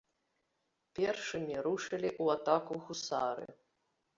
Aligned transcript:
Першымі 0.99 1.55
рушылі 1.67 2.09
ў 2.21 2.25
атаку 2.39 2.73
гусары. 2.87 3.47